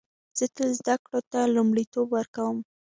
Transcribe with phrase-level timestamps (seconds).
[0.37, 2.57] زه تل زده کړو ته لومړیتوب ورکوم